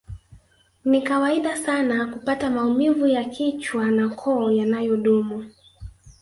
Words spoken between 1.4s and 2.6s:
sana kupata